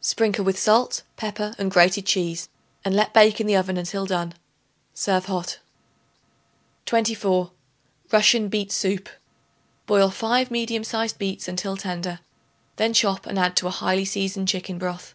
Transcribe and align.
Sprinkle 0.00 0.44
with 0.44 0.58
salt, 0.58 1.04
pepper 1.16 1.54
and 1.56 1.70
grated 1.70 2.04
cheese 2.04 2.48
and 2.84 2.92
let 2.96 3.14
bake 3.14 3.40
in 3.40 3.46
the 3.46 3.54
oven 3.54 3.76
until 3.76 4.04
done. 4.04 4.34
Serve 4.94 5.26
hot. 5.26 5.60
24. 6.86 7.52
Russian 8.10 8.48
Beet 8.48 8.72
Soup. 8.72 9.08
Boil 9.86 10.10
5 10.10 10.50
medium 10.50 10.82
sized 10.82 11.18
beets 11.18 11.46
until 11.46 11.76
tender; 11.76 12.18
then 12.78 12.92
chop 12.92 13.26
and 13.26 13.38
add 13.38 13.54
to 13.58 13.68
a 13.68 13.70
highly 13.70 14.04
seasoned 14.04 14.48
chicken 14.48 14.76
broth. 14.76 15.14